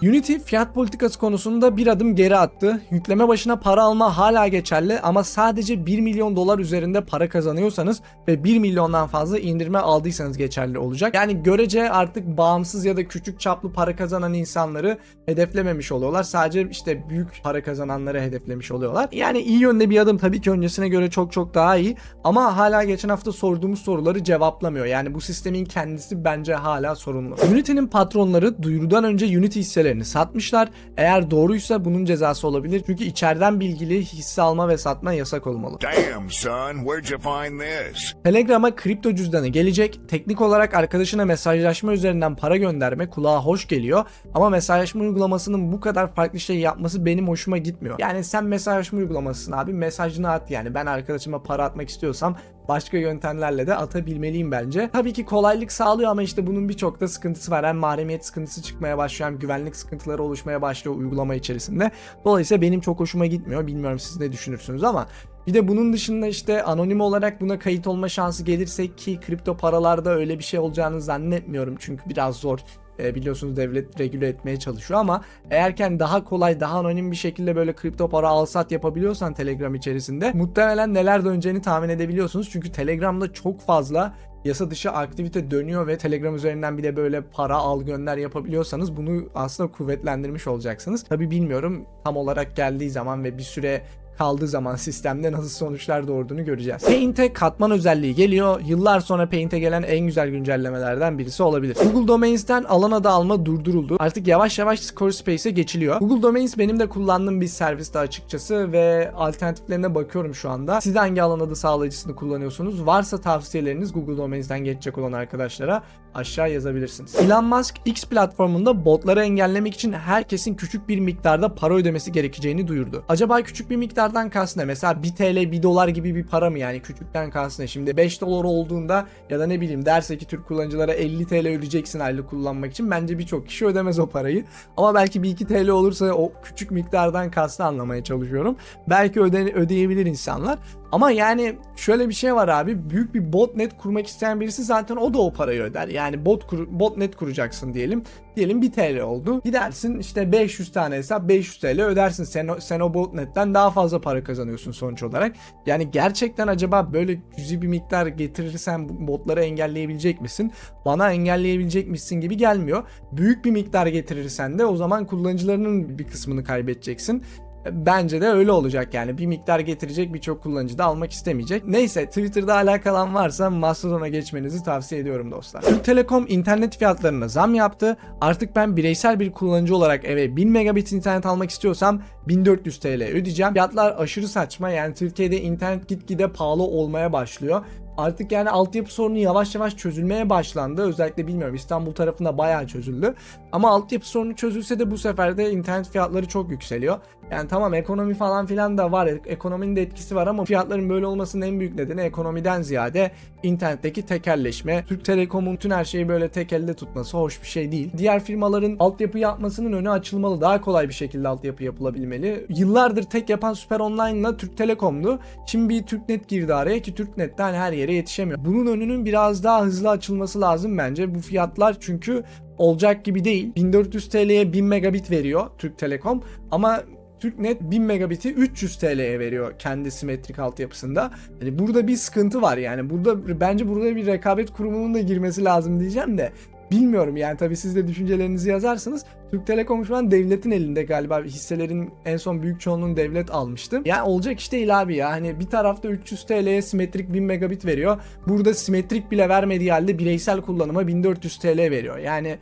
Unity 0.02 0.36
fiyat 0.36 0.74
politikası 0.74 1.18
konusunda 1.18 1.76
bir 1.76 1.86
adım 1.86 2.16
geri 2.16 2.36
attı. 2.36 2.80
Yükleme 2.90 3.28
başına 3.28 3.56
para 3.56 3.82
alma 3.82 4.16
hala 4.16 4.48
geçerli 4.48 5.00
ama 5.00 5.24
sadece 5.24 5.86
1 5.86 6.00
milyon 6.00 6.36
dolar 6.36 6.58
üzerinde 6.58 7.00
para 7.00 7.28
kazanıyorsanız 7.28 8.00
ve 8.28 8.44
1 8.44 8.58
milyondan 8.58 9.06
fazla 9.06 9.38
indirme 9.38 9.78
aldıysanız 9.78 10.38
geçerli 10.38 10.78
olacak. 10.78 11.14
Yani 11.14 11.42
görece 11.42 11.90
artık 11.90 12.26
bağımsız 12.26 12.84
ya 12.84 12.96
da 12.96 13.08
küçük 13.08 13.40
çaplı 13.40 13.72
para 13.72 13.96
kazanan 13.96 14.34
insanları 14.34 14.98
hedeflememiş 15.26 15.92
oluyorlar. 15.92 16.22
Sadece 16.22 16.68
işte 16.70 17.08
büyük 17.08 17.42
para 17.42 17.62
kazananları 17.62 18.20
hedeflemiş 18.20 18.70
oluyorlar. 18.70 19.08
Yani 19.12 19.40
iyi 19.40 19.60
yönde 19.60 19.90
bir 19.90 19.98
adım 19.98 20.18
tabii 20.18 20.40
ki 20.40 20.50
öncesine 20.50 20.88
göre 20.88 21.10
çok 21.10 21.32
çok 21.32 21.54
daha 21.54 21.76
iyi 21.76 21.96
ama 22.24 22.56
hala 22.56 22.84
geçen 22.84 23.08
hafta 23.08 23.32
sorduğumuz 23.32 23.78
soruları 23.78 24.24
cevaplamıyor. 24.24 24.86
Yani 24.86 25.14
bu 25.14 25.20
sistemin 25.20 25.64
kendisi 25.64 26.24
bence 26.24 26.54
hala 26.54 26.94
sorunlu. 26.94 27.36
Unity'nin 27.52 27.86
patronları 27.86 28.62
duyurudan 28.62 29.04
önce 29.04 29.38
Unity 29.38 29.60
hisseleri 29.60 29.87
hisselerini 29.88 30.04
satmışlar. 30.04 30.68
Eğer 30.96 31.30
doğruysa 31.30 31.84
bunun 31.84 32.04
cezası 32.04 32.48
olabilir. 32.48 32.82
Çünkü 32.86 33.04
içeriden 33.04 33.60
bilgili 33.60 34.04
hisse 34.04 34.42
alma 34.42 34.68
ve 34.68 34.78
satma 34.78 35.12
yasak 35.12 35.46
olmalı. 35.46 35.78
Damn, 35.82 36.30
son, 36.30 36.74
where'd 36.74 37.10
you 37.10 37.20
find 37.20 37.60
this? 37.60 38.14
Telegram'a 38.24 38.76
kripto 38.76 39.14
cüzdanı 39.14 39.48
gelecek. 39.48 40.00
Teknik 40.08 40.40
olarak 40.40 40.74
arkadaşına 40.74 41.24
mesajlaşma 41.24 41.92
üzerinden 41.92 42.36
para 42.36 42.56
gönderme 42.56 43.10
kulağa 43.10 43.44
hoş 43.44 43.68
geliyor. 43.68 44.04
Ama 44.34 44.50
mesajlaşma 44.50 45.02
uygulamasının 45.02 45.72
bu 45.72 45.80
kadar 45.80 46.14
farklı 46.14 46.40
şey 46.40 46.58
yapması 46.58 47.06
benim 47.06 47.28
hoşuma 47.28 47.58
gitmiyor. 47.58 47.96
Yani 47.98 48.24
sen 48.24 48.44
mesajlaşma 48.44 48.98
uygulamasısın 48.98 49.52
abi. 49.52 49.72
Mesajını 49.72 50.30
at 50.30 50.50
yani. 50.50 50.74
Ben 50.74 50.86
arkadaşıma 50.86 51.42
para 51.42 51.64
atmak 51.64 51.88
istiyorsam 51.88 52.36
başka 52.68 52.96
yöntemlerle 52.98 53.66
de 53.66 53.74
atabilmeliyim 53.74 54.50
bence. 54.50 54.90
Tabii 54.92 55.12
ki 55.12 55.24
kolaylık 55.24 55.72
sağlıyor 55.72 56.10
ama 56.10 56.22
işte 56.22 56.46
bunun 56.46 56.68
birçok 56.68 57.00
da 57.00 57.08
sıkıntısı 57.08 57.50
var. 57.50 57.66
Hem 57.66 57.76
mahremiyet 57.76 58.26
sıkıntısı 58.26 58.62
çıkmaya 58.62 58.98
başlıyor 58.98 59.30
hem 59.30 59.38
güvenlik 59.38 59.76
sıkıntıları 59.78 60.22
oluşmaya 60.22 60.62
başlıyor 60.62 60.96
uygulama 60.96 61.34
içerisinde. 61.34 61.90
Dolayısıyla 62.24 62.62
benim 62.62 62.80
çok 62.80 63.00
hoşuma 63.00 63.26
gitmiyor. 63.26 63.66
Bilmiyorum 63.66 63.98
siz 63.98 64.20
ne 64.20 64.32
düşünürsünüz 64.32 64.84
ama 64.84 65.08
bir 65.46 65.54
de 65.54 65.68
bunun 65.68 65.92
dışında 65.92 66.26
işte 66.26 66.62
anonim 66.62 67.00
olarak 67.00 67.40
buna 67.40 67.58
kayıt 67.58 67.86
olma 67.86 68.08
şansı 68.08 68.44
gelirse 68.44 68.96
ki 68.96 69.20
kripto 69.26 69.56
paralarda 69.56 70.10
öyle 70.10 70.38
bir 70.38 70.44
şey 70.44 70.60
olacağını 70.60 71.00
zannetmiyorum. 71.00 71.76
Çünkü 71.78 72.10
biraz 72.10 72.36
zor 72.36 72.58
e, 72.98 73.14
biliyorsunuz 73.14 73.56
devlet 73.56 74.00
regüle 74.00 74.28
etmeye 74.28 74.58
çalışıyor 74.58 75.00
ama 75.00 75.24
eğerken 75.50 75.98
daha 75.98 76.24
kolay 76.24 76.60
daha 76.60 76.78
anonim 76.78 77.10
bir 77.10 77.16
şekilde 77.16 77.56
böyle 77.56 77.72
kripto 77.72 78.08
para 78.08 78.28
al 78.28 78.46
sat 78.46 78.72
yapabiliyorsan 78.72 79.34
Telegram 79.34 79.74
içerisinde 79.74 80.32
muhtemelen 80.32 80.94
neler 80.94 81.24
döneceğini 81.24 81.62
tahmin 81.62 81.88
edebiliyorsunuz. 81.88 82.48
Çünkü 82.50 82.72
Telegram'da 82.72 83.32
çok 83.32 83.60
fazla 83.60 84.14
yasa 84.44 84.70
dışı 84.70 84.90
aktivite 84.90 85.50
dönüyor 85.50 85.86
ve 85.86 85.98
Telegram 85.98 86.34
üzerinden 86.36 86.78
bir 86.78 86.82
de 86.82 86.96
böyle 86.96 87.20
para 87.20 87.56
al 87.56 87.82
gönder 87.82 88.16
yapabiliyorsanız 88.16 88.96
bunu 88.96 89.28
aslında 89.34 89.72
kuvvetlendirmiş 89.72 90.46
olacaksınız. 90.46 91.04
Tabi 91.04 91.30
bilmiyorum 91.30 91.86
tam 92.04 92.16
olarak 92.16 92.56
geldiği 92.56 92.90
zaman 92.90 93.24
ve 93.24 93.38
bir 93.38 93.42
süre 93.42 93.82
kaldığı 94.18 94.48
zaman 94.48 94.76
sistemde 94.76 95.32
nasıl 95.32 95.48
sonuçlar 95.48 96.08
doğurduğunu 96.08 96.44
göreceğiz. 96.44 96.82
Paint'e 96.82 97.32
katman 97.32 97.70
özelliği 97.70 98.14
geliyor. 98.14 98.60
Yıllar 98.66 99.00
sonra 99.00 99.28
Paint'e 99.30 99.58
gelen 99.58 99.82
en 99.82 100.06
güzel 100.06 100.30
güncellemelerden 100.30 101.18
birisi 101.18 101.42
olabilir. 101.42 101.76
Google 101.92 102.08
Domains'ten 102.08 102.64
alan 102.64 102.90
adı 102.90 103.08
alma 103.08 103.46
durduruldu. 103.46 103.96
Artık 103.98 104.26
yavaş 104.26 104.58
yavaş 104.58 104.80
Squarespace'e 104.80 105.52
geçiliyor. 105.52 105.98
Google 106.00 106.22
Domains 106.22 106.58
benim 106.58 106.80
de 106.80 106.88
kullandığım 106.88 107.40
bir 107.40 107.46
serviste 107.46 107.98
açıkçası 107.98 108.72
ve 108.72 109.12
alternatiflerine 109.16 109.94
bakıyorum 109.94 110.34
şu 110.34 110.50
anda. 110.50 110.80
Siz 110.80 110.96
hangi 110.96 111.22
alan 111.22 111.40
adı 111.40 111.56
sağlayıcısını 111.56 112.14
kullanıyorsunuz? 112.14 112.86
Varsa 112.86 113.20
tavsiyeleriniz 113.20 113.92
Google 113.92 114.16
Domains'ten 114.16 114.64
geçecek 114.64 114.98
olan 114.98 115.12
arkadaşlara 115.12 115.82
aşağı 116.14 116.52
yazabilirsiniz. 116.52 117.14
Elon 117.14 117.44
Musk 117.44 117.76
X 117.84 118.04
platformunda 118.04 118.84
botları 118.84 119.22
engellemek 119.22 119.74
için 119.74 119.92
herkesin 119.92 120.54
küçük 120.54 120.88
bir 120.88 121.00
miktarda 121.00 121.54
para 121.54 121.74
ödemesi 121.74 122.12
gerekeceğini 122.12 122.68
duyurdu. 122.68 123.04
Acaba 123.08 123.42
küçük 123.42 123.70
bir 123.70 123.76
miktardan 123.76 124.07
kastı 124.30 124.60
ne? 124.60 124.64
Mesela 124.64 125.02
1 125.02 125.14
TL 125.14 125.52
1 125.52 125.62
dolar 125.62 125.88
gibi 125.88 126.14
bir 126.14 126.24
para 126.24 126.50
mı 126.50 126.58
yani 126.58 126.80
küçükten 126.80 127.30
kastı 127.30 127.62
ne? 127.62 127.66
Şimdi 127.66 127.96
5 127.96 128.20
dolar 128.20 128.44
olduğunda 128.44 129.06
ya 129.30 129.40
da 129.40 129.46
ne 129.46 129.60
bileyim 129.60 129.84
derse 129.84 130.18
ki 130.18 130.26
Türk 130.26 130.48
kullanıcılara 130.48 130.92
50 130.92 131.26
TL 131.26 131.34
ödeyeceksin 131.34 132.00
aylık 132.00 132.30
kullanmak 132.30 132.72
için 132.72 132.90
bence 132.90 133.18
birçok 133.18 133.46
kişi 133.48 133.66
ödemez 133.66 133.98
o 133.98 134.06
parayı. 134.06 134.44
Ama 134.76 134.94
belki 134.94 135.20
1-2 135.20 135.46
TL 135.46 135.68
olursa 135.68 136.12
o 136.12 136.32
küçük 136.42 136.70
miktardan 136.70 137.30
kastı 137.30 137.64
anlamaya 137.64 138.04
çalışıyorum. 138.04 138.56
Belki 138.88 139.20
öde 139.20 139.52
ödeyebilir 139.52 140.06
insanlar. 140.06 140.58
Ama 140.92 141.10
yani 141.10 141.58
şöyle 141.76 142.08
bir 142.08 142.14
şey 142.14 142.34
var 142.34 142.48
abi. 142.48 142.90
Büyük 142.90 143.14
bir 143.14 143.32
botnet 143.32 143.76
kurmak 143.76 144.06
isteyen 144.06 144.40
birisi 144.40 144.64
zaten 144.64 144.96
o 144.96 145.14
da 145.14 145.18
o 145.18 145.32
parayı 145.32 145.62
öder. 145.62 145.88
Yani 145.88 146.26
bot 146.26 146.46
kur, 146.46 146.66
botnet 146.70 147.16
kuracaksın 147.16 147.74
diyelim. 147.74 148.02
Diyelim 148.36 148.62
1 148.62 148.72
TL 148.72 149.00
oldu. 149.00 149.40
Gidersin 149.44 149.98
işte 149.98 150.32
500 150.32 150.72
tane 150.72 150.96
hesap 150.96 151.28
500 151.28 151.58
TL 151.58 151.82
ödersin. 151.82 152.24
Sen 152.24 152.48
o, 152.48 152.60
sen 152.60 152.80
o 152.80 152.94
botnetten 152.94 153.54
daha 153.54 153.70
fazla 153.70 154.00
para 154.00 154.24
kazanıyorsun 154.24 154.72
sonuç 154.72 155.02
olarak. 155.02 155.36
Yani 155.66 155.90
gerçekten 155.90 156.46
acaba 156.46 156.92
böyle 156.92 157.18
cüzi 157.36 157.62
bir 157.62 157.68
miktar 157.68 158.06
getirirsen 158.06 159.08
botları 159.08 159.44
engelleyebilecek 159.44 160.20
misin? 160.20 160.52
Bana 160.84 161.12
engelleyebilecek 161.12 161.88
misin 161.88 162.20
gibi 162.20 162.36
gelmiyor. 162.36 162.82
Büyük 163.12 163.44
bir 163.44 163.50
miktar 163.50 163.86
getirirsen 163.86 164.58
de 164.58 164.66
o 164.66 164.76
zaman 164.76 165.06
kullanıcılarının 165.06 165.98
bir 165.98 166.04
kısmını 166.04 166.44
kaybedeceksin. 166.44 167.22
Bence 167.70 168.20
de 168.20 168.28
öyle 168.28 168.52
olacak 168.52 168.94
yani 168.94 169.18
bir 169.18 169.26
miktar 169.26 169.60
getirecek 169.60 170.14
birçok 170.14 170.42
kullanıcı 170.42 170.78
da 170.78 170.84
almak 170.84 171.12
istemeyecek. 171.12 171.66
Neyse 171.66 172.06
Twitter'da 172.06 172.54
alakalan 172.54 173.14
varsa 173.14 173.50
Mastodon'a 173.50 174.08
geçmenizi 174.08 174.62
tavsiye 174.64 175.00
ediyorum 175.00 175.32
dostlar. 175.32 175.62
Türk 175.62 175.84
Telekom 175.84 176.26
internet 176.28 176.78
fiyatlarına 176.78 177.28
zam 177.28 177.54
yaptı. 177.54 177.96
Artık 178.20 178.56
ben 178.56 178.76
bireysel 178.76 179.20
bir 179.20 179.32
kullanıcı 179.32 179.76
olarak 179.76 180.04
eve 180.04 180.36
1000 180.36 180.50
megabit 180.50 180.92
internet 180.92 181.26
almak 181.26 181.50
istiyorsam 181.50 182.02
1400 182.28 182.80
TL 182.80 183.02
ödeyeceğim. 183.02 183.52
Fiyatlar 183.52 183.94
aşırı 183.98 184.28
saçma 184.28 184.70
yani 184.70 184.94
Türkiye'de 184.94 185.40
internet 185.40 185.88
gitgide 185.88 186.32
pahalı 186.32 186.62
olmaya 186.62 187.12
başlıyor. 187.12 187.62
Artık 187.98 188.32
yani 188.32 188.50
altyapı 188.50 188.94
sorunu 188.94 189.18
yavaş 189.18 189.54
yavaş 189.54 189.76
çözülmeye 189.76 190.30
başlandı. 190.30 190.82
Özellikle 190.82 191.26
bilmiyorum 191.26 191.54
İstanbul 191.54 191.92
tarafında 191.92 192.38
bayağı 192.38 192.66
çözüldü. 192.66 193.14
Ama 193.52 193.70
altyapı 193.70 194.08
sorunu 194.08 194.36
çözülse 194.36 194.78
de 194.78 194.90
bu 194.90 194.98
sefer 194.98 195.36
de 195.36 195.50
internet 195.50 195.88
fiyatları 195.88 196.28
çok 196.28 196.50
yükseliyor. 196.50 196.98
Yani 197.30 197.48
tamam 197.48 197.74
ekonomi 197.74 198.14
falan 198.14 198.46
filan 198.46 198.78
da 198.78 198.92
var. 198.92 199.10
Ekonominin 199.26 199.76
de 199.76 199.82
etkisi 199.82 200.16
var 200.16 200.26
ama 200.26 200.44
fiyatların 200.44 200.90
böyle 200.90 201.06
olmasının 201.06 201.46
en 201.46 201.60
büyük 201.60 201.74
nedeni 201.74 202.00
ekonomiden 202.00 202.62
ziyade 202.62 203.10
internetteki 203.42 204.06
tekelleşme. 204.06 204.84
Türk 204.88 205.04
Telekom'un 205.04 205.56
tüm 205.56 205.70
her 205.70 205.84
şeyi 205.84 206.08
böyle 206.08 206.28
tek 206.28 206.52
elde 206.52 206.74
tutması 206.74 207.16
hoş 207.16 207.42
bir 207.42 207.46
şey 207.46 207.72
değil. 207.72 207.90
Diğer 207.98 208.24
firmaların 208.24 208.76
altyapı 208.78 209.18
yapmasının 209.18 209.72
önü 209.72 209.90
açılmalı. 209.90 210.40
Daha 210.40 210.60
kolay 210.60 210.88
bir 210.88 210.94
şekilde 210.94 211.28
altyapı 211.28 211.64
yapılabilmeli. 211.64 212.46
Yıllardır 212.48 213.02
tek 213.02 213.30
yapan 213.30 213.52
Süper 213.52 213.80
Online'la 213.80 214.36
Türk 214.36 214.56
Telekom'du. 214.56 215.18
Şimdi 215.46 215.68
bir 215.68 215.82
Türknet 215.82 216.28
girdi 216.28 216.54
araya 216.54 216.82
ki 216.82 216.94
Türknet'ten 216.94 217.54
her 217.54 217.72
yere 217.88 217.96
yetişemiyor. 217.96 218.38
Bunun 218.44 218.66
önünün 218.66 219.04
biraz 219.04 219.44
daha 219.44 219.62
hızlı 219.62 219.90
açılması 219.90 220.40
lazım 220.40 220.78
bence. 220.78 221.14
Bu 221.14 221.20
fiyatlar 221.20 221.76
çünkü 221.80 222.22
olacak 222.58 223.04
gibi 223.04 223.24
değil. 223.24 223.54
1400 223.56 224.08
TL'ye 224.08 224.52
1000 224.52 224.64
megabit 224.64 225.10
veriyor 225.10 225.46
Türk 225.58 225.78
Telekom 225.78 226.22
ama 226.50 226.82
Türknet 227.20 227.60
1000 227.60 227.82
megabiti 227.82 228.32
300 228.32 228.76
TL'ye 228.76 229.18
veriyor 229.18 229.54
kendi 229.58 229.90
simetrik 229.90 230.38
altyapısında. 230.38 231.10
Yani 231.40 231.58
burada 231.58 231.86
bir 231.86 231.96
sıkıntı 231.96 232.42
var 232.42 232.56
yani. 232.56 232.90
Burada 232.90 233.40
bence 233.40 233.68
burada 233.68 233.96
bir 233.96 234.06
rekabet 234.06 234.52
kurumunun 234.52 234.94
da 234.94 235.00
girmesi 235.00 235.44
lazım 235.44 235.80
diyeceğim 235.80 236.18
de 236.18 236.32
bilmiyorum 236.70 237.16
yani 237.16 237.36
tabii 237.36 237.56
siz 237.56 237.76
de 237.76 237.86
düşüncelerinizi 237.86 238.50
yazarsınız. 238.50 239.04
Türk 239.30 239.46
Telekom 239.46 239.84
şu 239.84 239.96
an 239.96 240.10
devletin 240.10 240.50
elinde 240.50 240.82
galiba 240.82 241.22
hisselerin 241.22 241.90
en 242.04 242.16
son 242.16 242.42
büyük 242.42 242.60
çoğunluğunu 242.60 242.96
devlet 242.96 243.30
almıştı. 243.30 243.82
Yani 243.84 244.02
olacak 244.02 244.40
iş 244.40 244.52
değil 244.52 244.80
abi 244.80 244.96
ya. 244.96 245.10
Hani 245.10 245.40
bir 245.40 245.46
tarafta 245.46 245.88
300 245.88 246.26
TL'ye 246.26 246.62
simetrik 246.62 247.12
1000 247.12 247.24
megabit 247.24 247.66
veriyor. 247.66 248.00
Burada 248.26 248.54
simetrik 248.54 249.10
bile 249.10 249.28
vermediği 249.28 249.72
halde 249.72 249.98
bireysel 249.98 250.40
kullanıma 250.40 250.86
1400 250.86 251.38
TL 251.38 251.58
veriyor. 251.58 251.98
Yani 251.98 252.38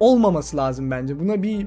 olmaması 0.00 0.56
lazım 0.56 0.90
bence. 0.90 1.20
Buna 1.20 1.42
bir 1.42 1.66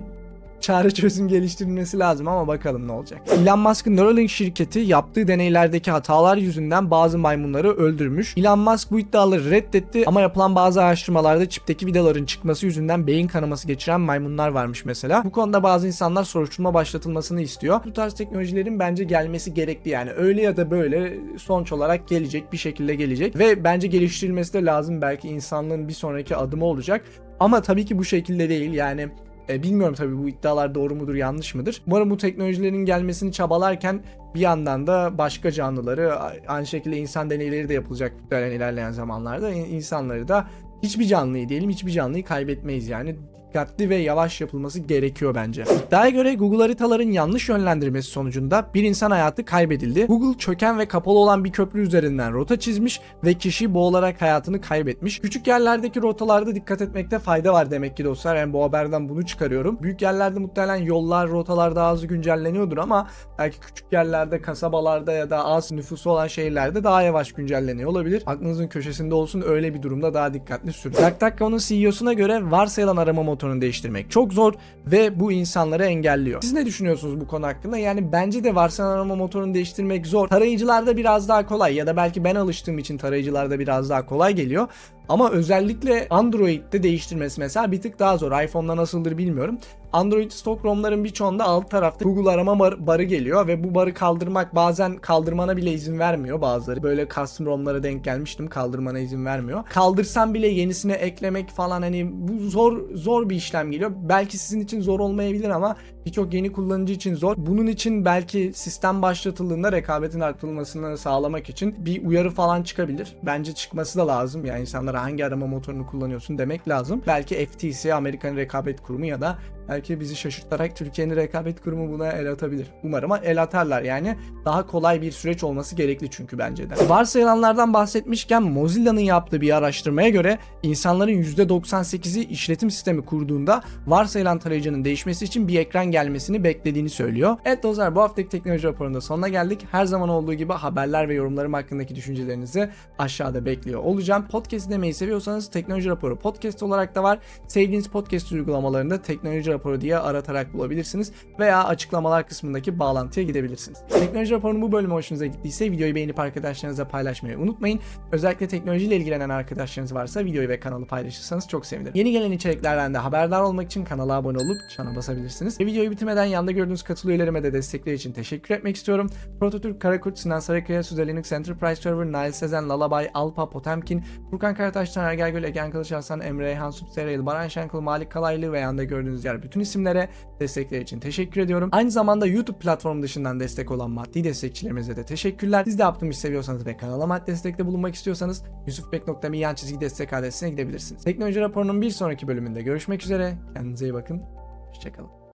çare 0.61 0.91
çözüm 0.91 1.27
geliştirilmesi 1.27 1.99
lazım 1.99 2.27
ama 2.27 2.47
bakalım 2.47 2.87
ne 2.87 2.91
olacak. 2.91 3.21
Elon 3.37 3.59
Musk'ın 3.59 3.95
Neuralink 3.95 4.29
şirketi 4.29 4.79
yaptığı 4.79 5.27
deneylerdeki 5.27 5.91
hatalar 5.91 6.37
yüzünden 6.37 6.91
bazı 6.91 7.17
maymunları 7.17 7.71
öldürmüş. 7.71 8.37
Elon 8.37 8.59
Musk 8.59 8.91
bu 8.91 8.99
iddiaları 8.99 9.51
reddetti 9.51 10.03
ama 10.07 10.21
yapılan 10.21 10.55
bazı 10.55 10.83
araştırmalarda 10.83 11.49
çipteki 11.49 11.85
vidaların 11.85 12.25
çıkması 12.25 12.65
yüzünden 12.65 13.07
beyin 13.07 13.27
kanaması 13.27 13.67
geçiren 13.67 14.01
maymunlar 14.01 14.49
varmış 14.49 14.85
mesela. 14.85 15.23
Bu 15.25 15.31
konuda 15.31 15.63
bazı 15.63 15.87
insanlar 15.87 16.23
soruşturma 16.23 16.73
başlatılmasını 16.73 17.41
istiyor. 17.41 17.79
Bu 17.85 17.93
tarz 17.93 18.13
teknolojilerin 18.13 18.79
bence 18.79 19.03
gelmesi 19.03 19.53
gerekli 19.53 19.89
yani 19.89 20.11
öyle 20.11 20.41
ya 20.41 20.57
da 20.57 20.71
böyle 20.71 21.19
sonuç 21.37 21.71
olarak 21.71 22.07
gelecek 22.07 22.53
bir 22.53 22.57
şekilde 22.57 22.95
gelecek 22.95 23.39
ve 23.39 23.63
bence 23.63 23.87
geliştirilmesi 23.87 24.53
de 24.53 24.65
lazım 24.65 25.01
belki 25.01 25.27
insanlığın 25.27 25.87
bir 25.87 25.93
sonraki 25.93 26.35
adımı 26.35 26.65
olacak. 26.65 27.05
Ama 27.39 27.61
tabii 27.61 27.85
ki 27.85 27.97
bu 27.97 28.05
şekilde 28.05 28.49
değil 28.49 28.73
yani 28.73 29.09
e, 29.49 29.63
bilmiyorum 29.63 29.95
tabii 29.95 30.17
bu 30.17 30.29
iddialar 30.29 30.75
doğru 30.75 30.95
mudur 30.95 31.15
yanlış 31.15 31.55
mıdır. 31.55 31.81
Umarım 31.87 32.09
bu 32.09 32.17
teknolojilerin 32.17 32.85
gelmesini 32.85 33.31
çabalarken 33.31 34.03
bir 34.35 34.39
yandan 34.39 34.87
da 34.87 35.17
başka 35.17 35.51
canlıları 35.51 36.15
aynı 36.47 36.65
şekilde 36.65 36.97
insan 36.97 37.29
deneyleri 37.29 37.69
de 37.69 37.73
yapılacak 37.73 38.13
muhtemelen 38.21 38.51
ilerleyen 38.51 38.91
zamanlarda 38.91 39.49
insanları 39.51 40.27
da 40.27 40.47
hiçbir 40.83 41.05
canlıyı 41.05 41.49
diyelim 41.49 41.69
hiçbir 41.69 41.91
canlıyı 41.91 42.25
kaybetmeyiz 42.25 42.87
yani 42.87 43.15
dikkatli 43.51 43.89
ve 43.89 43.95
yavaş 43.95 44.41
yapılması 44.41 44.79
gerekiyor 44.79 45.35
bence. 45.35 45.63
İddiaya 45.87 46.09
göre 46.09 46.33
Google 46.33 46.57
haritaların 46.57 47.11
yanlış 47.11 47.49
yönlendirmesi 47.49 48.09
sonucunda 48.09 48.65
bir 48.73 48.83
insan 48.83 49.11
hayatı 49.11 49.45
kaybedildi. 49.45 50.05
Google 50.05 50.37
çöken 50.37 50.79
ve 50.79 50.87
kapalı 50.87 51.19
olan 51.19 51.43
bir 51.43 51.51
köprü 51.51 51.81
üzerinden 51.81 52.33
rota 52.33 52.59
çizmiş 52.59 53.01
ve 53.23 53.33
kişi 53.33 53.73
boğularak 53.73 54.21
hayatını 54.21 54.61
kaybetmiş. 54.61 55.19
Küçük 55.19 55.47
yerlerdeki 55.47 56.01
rotalarda 56.01 56.55
dikkat 56.55 56.81
etmekte 56.81 57.19
fayda 57.19 57.53
var 57.53 57.71
demek 57.71 57.97
ki 57.97 58.05
dostlar. 58.05 58.35
Yani 58.35 58.53
bu 58.53 58.63
haberden 58.63 59.09
bunu 59.09 59.25
çıkarıyorum. 59.25 59.77
Büyük 59.83 60.01
yerlerde 60.01 60.39
muhtemelen 60.39 60.75
yollar, 60.75 61.29
rotalar 61.29 61.75
daha 61.75 61.93
hızlı 61.93 62.07
güncelleniyordur 62.07 62.77
ama 62.77 63.07
belki 63.39 63.59
küçük 63.59 63.93
yerlerde, 63.93 64.41
kasabalarda 64.41 65.11
ya 65.11 65.29
da 65.29 65.45
az 65.45 65.71
nüfusu 65.71 66.09
olan 66.09 66.27
şehirlerde 66.27 66.83
daha 66.83 67.01
yavaş 67.01 67.31
güncelleniyor 67.31 67.89
olabilir. 67.89 68.23
Aklınızın 68.25 68.67
köşesinde 68.67 69.15
olsun 69.15 69.43
öyle 69.47 69.73
bir 69.73 69.81
durumda 69.81 70.13
daha 70.13 70.33
dikkatli 70.33 70.73
sürün. 70.73 70.95
DuckDuckGo'nun 70.95 71.57
CEO'suna 71.57 72.13
göre 72.13 72.51
varsayılan 72.51 72.97
arama 72.97 73.23
motoru 73.23 73.40
motorunu 73.41 73.61
değiştirmek 73.61 74.11
çok 74.11 74.33
zor 74.33 74.53
ve 74.85 75.19
bu 75.19 75.31
insanları 75.31 75.85
engelliyor. 75.85 76.41
Siz 76.41 76.53
ne 76.53 76.65
düşünüyorsunuz 76.65 77.21
bu 77.21 77.27
konu 77.27 77.47
hakkında? 77.47 77.77
Yani 77.77 78.11
bence 78.11 78.43
de 78.43 78.55
varsayılan 78.55 78.95
arama 78.95 79.15
motorunu 79.15 79.53
değiştirmek 79.53 80.07
zor. 80.07 80.27
Tarayıcılarda 80.27 80.97
biraz 80.97 81.29
daha 81.29 81.45
kolay 81.45 81.75
ya 81.75 81.87
da 81.87 81.97
belki 81.97 82.23
ben 82.23 82.35
alıştığım 82.35 82.77
için 82.77 82.97
tarayıcılarda 82.97 83.59
biraz 83.59 83.89
daha 83.89 84.05
kolay 84.05 84.35
geliyor. 84.35 84.67
Ama 85.11 85.31
özellikle 85.31 86.07
Android'de 86.09 86.83
değiştirmesi 86.83 87.39
mesela 87.39 87.71
bir 87.71 87.81
tık 87.81 87.99
daha 87.99 88.17
zor. 88.17 88.41
iPhone'da 88.43 88.77
nasıldır 88.77 89.17
bilmiyorum. 89.17 89.57
Android 89.93 90.31
stock 90.31 90.65
ROM'ların 90.65 91.03
birçoğunda 91.03 91.43
alt 91.43 91.71
tarafta 91.71 92.05
Google 92.05 92.31
arama 92.31 92.59
bar- 92.59 92.87
barı 92.87 93.03
geliyor 93.03 93.47
ve 93.47 93.63
bu 93.63 93.75
barı 93.75 93.93
kaldırmak 93.93 94.55
bazen 94.55 94.97
kaldırmana 94.97 95.57
bile 95.57 95.71
izin 95.73 95.99
vermiyor 95.99 96.41
bazıları. 96.41 96.83
Böyle 96.83 97.07
custom 97.09 97.47
ROM'lara 97.47 97.83
denk 97.83 98.03
gelmiştim 98.03 98.47
kaldırmana 98.47 98.99
izin 98.99 99.25
vermiyor. 99.25 99.63
Kaldırsam 99.65 100.33
bile 100.33 100.47
yenisine 100.47 100.93
eklemek 100.93 101.49
falan 101.49 101.81
hani 101.81 102.09
bu 102.13 102.49
zor 102.49 102.95
zor 102.95 103.29
bir 103.29 103.35
işlem 103.35 103.71
geliyor. 103.71 103.91
Belki 103.95 104.37
sizin 104.37 104.59
için 104.61 104.81
zor 104.81 104.99
olmayabilir 104.99 105.49
ama 105.49 105.75
birçok 106.05 106.33
yeni 106.33 106.51
kullanıcı 106.51 106.93
için 106.93 107.15
zor. 107.15 107.33
Bunun 107.37 107.67
için 107.67 108.05
belki 108.05 108.51
sistem 108.55 109.01
başlatıldığında 109.01 109.71
rekabetin 109.71 110.19
arttırılmasını 110.19 110.97
sağlamak 110.97 111.49
için 111.49 111.75
bir 111.85 112.05
uyarı 112.05 112.29
falan 112.29 112.63
çıkabilir. 112.63 113.15
Bence 113.25 113.53
çıkması 113.53 113.99
da 113.99 114.07
lazım. 114.07 114.45
Yani 114.45 114.67
hangi 115.01 115.25
arama 115.25 115.47
motorunu 115.47 115.87
kullanıyorsun 115.87 116.37
demek 116.37 116.67
lazım. 116.67 117.01
Belki 117.07 117.45
FTC, 117.45 117.93
Amerikan 117.93 118.35
Rekabet 118.35 118.81
Kurumu 118.81 119.05
ya 119.05 119.21
da 119.21 119.37
belki 119.69 119.99
bizi 119.99 120.15
şaşırtarak 120.15 120.75
Türkiye'nin 120.75 121.15
rekabet 121.15 121.61
kurumu 121.61 121.91
buna 121.91 122.11
el 122.11 122.31
atabilir. 122.31 122.67
Umarım 122.83 123.11
el 123.23 123.41
atarlar 123.41 123.81
yani. 123.81 124.17
Daha 124.45 124.67
kolay 124.67 125.01
bir 125.01 125.11
süreç 125.11 125.43
olması 125.43 125.75
gerekli 125.75 126.09
çünkü 126.09 126.37
bence 126.37 126.69
de. 126.69 126.89
Varsayılanlardan 126.89 127.73
bahsetmişken 127.73 128.43
Mozilla'nın 128.43 128.99
yaptığı 128.99 129.41
bir 129.41 129.57
araştırmaya 129.57 130.09
göre 130.09 130.37
insanların 130.63 131.11
%98'i 131.11 132.23
işletim 132.23 132.71
sistemi 132.71 133.05
kurduğunda 133.05 133.61
varsayılan 133.87 134.39
tarayıcının 134.39 134.85
değişmesi 134.85 135.25
için 135.25 135.47
bir 135.47 135.59
ekran 135.59 135.85
gelmesini 135.91 136.43
beklediğini 136.43 136.89
söylüyor. 136.89 137.37
Evet 137.45 137.63
dostlar 137.63 137.95
bu 137.95 138.01
haftaki 138.01 138.29
teknoloji 138.29 138.67
raporunda 138.67 139.01
sonuna 139.01 139.27
geldik. 139.27 139.65
Her 139.71 139.85
zaman 139.85 140.09
olduğu 140.09 140.33
gibi 140.33 140.53
haberler 140.53 141.09
ve 141.09 141.13
yorumlarım 141.13 141.53
hakkındaki 141.53 141.95
düşüncelerinizi 141.95 142.69
aşağıda 142.99 143.45
bekliyor 143.45 143.79
olacağım. 143.83 144.27
Podcast 144.27 144.67
dinlemeyi 144.67 144.93
seviyorsanız 144.93 145.49
teknoloji 145.49 145.89
raporu 145.89 146.19
podcast 146.19 146.63
olarak 146.63 146.95
da 146.95 147.03
var. 147.03 147.19
Sevdiğiniz 147.47 147.87
podcast 147.87 148.31
uygulamalarında 148.31 149.01
teknoloji 149.01 149.50
raporu 149.51 149.81
diye 149.81 149.97
aratarak 149.97 150.53
bulabilirsiniz 150.53 151.11
veya 151.39 151.63
açıklamalar 151.63 152.27
kısmındaki 152.27 152.79
bağlantıya 152.79 153.25
gidebilirsiniz. 153.25 153.83
Teknoloji 153.89 154.33
raporunun 154.33 154.61
bu 154.61 154.71
bölümü 154.71 154.93
hoşunuza 154.93 155.25
gittiyse 155.25 155.71
videoyu 155.71 155.95
beğenip 155.95 156.19
arkadaşlarınızla 156.19 156.87
paylaşmayı 156.87 157.39
unutmayın. 157.39 157.79
Özellikle 158.11 158.47
teknolojiyle 158.47 158.95
ilgilenen 158.95 159.29
arkadaşlarınız 159.29 159.95
varsa 159.95 160.25
videoyu 160.25 160.49
ve 160.49 160.59
kanalı 160.59 160.85
paylaşırsanız 160.85 161.47
çok 161.47 161.65
sevinirim. 161.65 161.95
Yeni 161.95 162.11
gelen 162.11 162.31
içeriklerden 162.31 162.93
de 162.93 162.97
haberdar 162.97 163.41
olmak 163.41 163.65
için 163.65 163.85
kanala 163.85 164.13
abone 164.13 164.37
olup 164.37 164.57
çana 164.75 164.95
basabilirsiniz. 164.95 165.59
Ve 165.59 165.65
videoyu 165.65 165.91
bitirmeden 165.91 166.25
yanda 166.25 166.51
gördüğünüz 166.51 166.83
katıl 166.83 167.09
üyelerime 167.09 167.43
de 167.43 167.53
destekleri 167.53 167.95
için 167.95 168.11
teşekkür 168.13 168.55
etmek 168.55 168.75
istiyorum. 168.75 169.09
Prototürk, 169.39 169.81
Karakurt, 169.81 170.19
Sinan 170.19 170.39
Sarıkaya, 170.39 170.83
Suze 170.83 171.07
Linux, 171.07 171.31
Enterprise 171.31 171.81
Server, 171.81 172.11
Nail 172.11 172.31
Sezen, 172.31 172.69
Lalabay, 172.69 173.09
Alpa, 173.13 173.49
Potemkin, 173.49 174.03
Furkan 174.31 174.55
Karataş'tan 174.55 175.05
Ergel 175.05 175.31
Göl, 175.31 175.43
Egen 175.43 175.71
Kılıç 175.71 175.91
Emre 176.23 176.45
Reyhan, 176.45 176.71
Subserayıl, 176.71 177.25
Baran 177.25 177.47
Şenkul, 177.47 177.81
Malik 177.81 178.11
Kalaylı 178.11 178.51
ve 178.51 178.59
yanda 178.59 178.83
gördüğünüz 178.83 179.25
yer 179.25 179.40
bütün 179.43 179.59
isimlere 179.59 180.09
destekleri 180.39 180.83
için 180.83 180.99
teşekkür 180.99 181.41
ediyorum. 181.41 181.69
Aynı 181.71 181.91
zamanda 181.91 182.27
YouTube 182.27 182.57
platformu 182.57 183.03
dışından 183.03 183.39
destek 183.39 183.71
olan 183.71 183.91
maddi 183.91 184.23
destekçilerimize 184.23 184.95
de 184.95 185.03
teşekkürler. 185.03 185.63
Siz 185.63 185.79
de 185.79 185.81
yaptığım 185.81 186.09
işi 186.09 186.19
seviyorsanız 186.19 186.65
ve 186.65 186.77
kanala 186.77 187.07
maddi 187.07 187.27
destekte 187.27 187.65
bulunmak 187.65 187.95
istiyorsanız 187.95 188.43
yusufbek.me 188.67 189.37
yan 189.37 189.55
çizgi 189.55 189.81
destek 189.81 190.13
adresine 190.13 190.49
gidebilirsiniz. 190.49 191.03
Teknoloji 191.03 191.39
raporunun 191.39 191.81
bir 191.81 191.89
sonraki 191.89 192.27
bölümünde 192.27 192.61
görüşmek 192.61 193.03
üzere. 193.03 193.37
Kendinize 193.53 193.85
iyi 193.85 193.93
bakın. 193.93 194.21
Hoşçakalın. 194.69 195.20